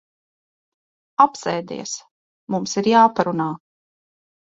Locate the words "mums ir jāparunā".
2.57-3.51